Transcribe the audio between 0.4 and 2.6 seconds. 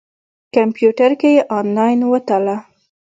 کمپیوټر کې یې انلاین وتله.